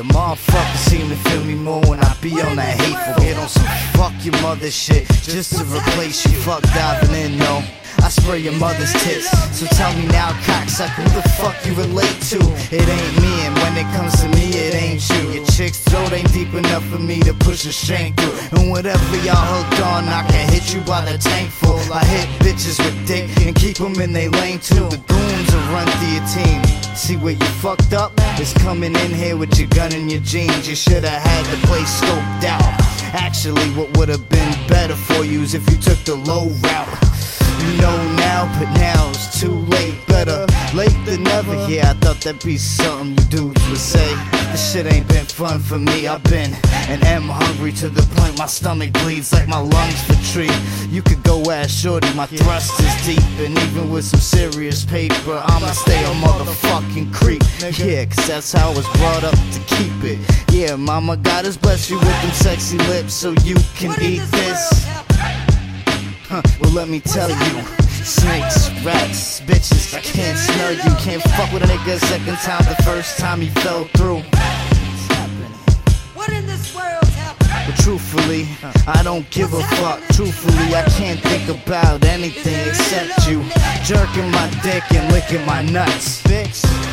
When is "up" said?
27.92-28.12, 59.24-59.34